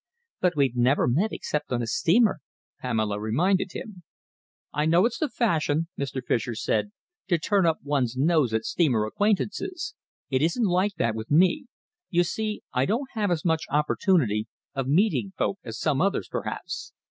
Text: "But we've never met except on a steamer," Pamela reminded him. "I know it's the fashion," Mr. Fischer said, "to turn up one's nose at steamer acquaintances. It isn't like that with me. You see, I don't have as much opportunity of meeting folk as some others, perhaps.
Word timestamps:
"But 0.39 0.53
we've 0.55 0.75
never 0.75 1.07
met 1.07 1.31
except 1.31 1.71
on 1.71 1.83
a 1.83 1.85
steamer," 1.85 2.39
Pamela 2.79 3.19
reminded 3.19 3.73
him. 3.73 4.01
"I 4.73 4.87
know 4.87 5.05
it's 5.05 5.19
the 5.19 5.29
fashion," 5.29 5.89
Mr. 5.95 6.25
Fischer 6.25 6.55
said, 6.55 6.91
"to 7.27 7.37
turn 7.37 7.67
up 7.67 7.77
one's 7.83 8.17
nose 8.17 8.51
at 8.51 8.63
steamer 8.65 9.05
acquaintances. 9.05 9.93
It 10.31 10.41
isn't 10.41 10.65
like 10.65 10.95
that 10.95 11.13
with 11.13 11.29
me. 11.29 11.65
You 12.09 12.23
see, 12.23 12.63
I 12.73 12.87
don't 12.87 13.11
have 13.11 13.29
as 13.29 13.45
much 13.45 13.65
opportunity 13.69 14.47
of 14.73 14.87
meeting 14.87 15.33
folk 15.37 15.59
as 15.63 15.79
some 15.79 16.01
others, 16.01 16.27
perhaps. 16.27 16.93